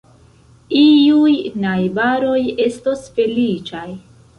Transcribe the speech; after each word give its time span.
Iuj 0.83 1.35
najbaroj 1.67 2.41
estos 2.67 3.09
feliĉaj. 3.17 3.89